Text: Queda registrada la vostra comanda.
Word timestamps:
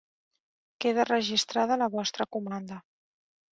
Queda 0.85 1.05
registrada 1.09 1.79
la 1.83 1.91
vostra 1.99 2.29
comanda. 2.39 2.83